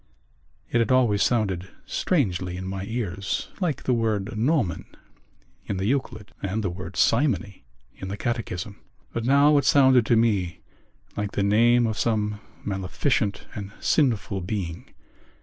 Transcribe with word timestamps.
It 0.71 0.79
had 0.79 0.91
always 0.91 1.21
sounded 1.21 1.67
strangely 1.85 2.57
in 2.57 2.65
my 2.65 2.85
ears, 2.85 3.49
like 3.59 3.83
the 3.83 3.93
word 3.93 4.35
gnomon 4.35 4.87
in 5.67 5.77
the 5.77 5.85
Euclid 5.85 6.31
and 6.41 6.63
the 6.63 6.71
word 6.71 6.97
simony 6.97 7.65
in 7.95 8.07
the 8.07 8.17
Catechism. 8.17 8.79
But 9.13 9.25
now 9.25 9.59
it 9.59 9.63
sounded 9.65 10.07
to 10.07 10.15
me 10.17 10.61
like 11.15 11.33
the 11.33 11.43
name 11.43 11.85
of 11.85 11.99
some 11.99 12.41
maleficent 12.65 13.45
and 13.53 13.73
sinful 13.79 14.41
being. 14.41 14.91